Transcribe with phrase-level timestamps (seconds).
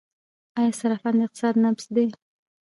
[0.57, 2.05] آیا صرافان د اقتصاد نبض دي؟